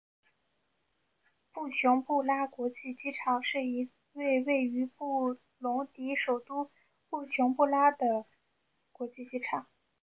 [1.53, 6.71] 布琼布拉国际机场是一位位于布隆迪首都
[7.11, 8.25] 布琼布拉的
[8.93, 9.67] 国际机场。